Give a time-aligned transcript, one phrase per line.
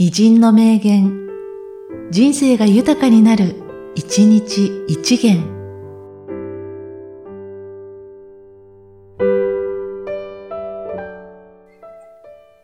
[0.00, 1.26] 偉人の名言、
[2.12, 3.56] 人生が豊かになる、
[3.96, 5.42] 一日一言。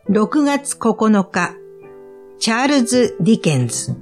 [0.09, 1.55] 6月9日、
[2.39, 3.97] チャールズ・ディケンズ。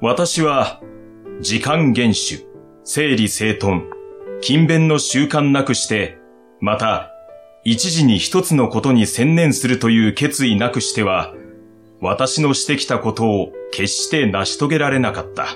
[0.00, 0.80] 私は、
[1.42, 2.48] 時間厳守、
[2.84, 3.82] 整理整頓、
[4.40, 6.16] 勤勉の習慣なくして、
[6.62, 7.12] また、
[7.70, 11.34] 一時に一つのことに専念するという決意なくしては、
[12.00, 15.48] 私のしてきたことを決して成し遂げられなかった。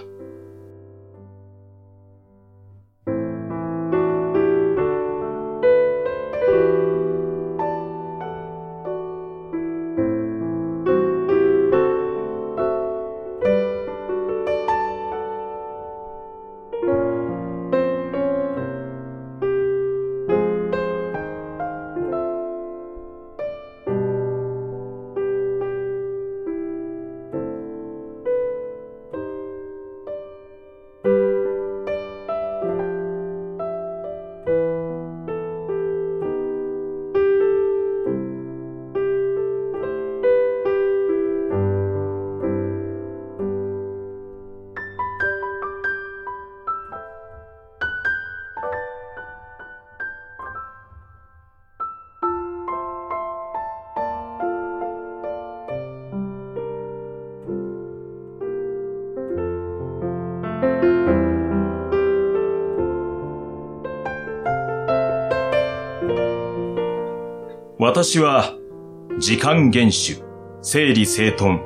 [67.85, 68.55] 私は、
[69.19, 70.23] 時間厳守、
[70.63, 71.59] 整理整頓、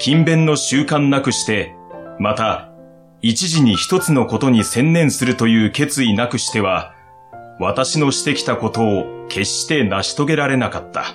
[0.00, 1.76] 勤勉の習慣なくして、
[2.18, 2.72] また、
[3.20, 6.96] 一時に一つのことに専念するという決意なくしては、
[7.60, 11.14] 私のしてきたことを決して成し遂げられなかった。